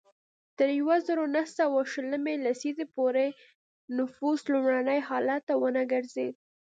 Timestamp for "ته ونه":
5.47-5.83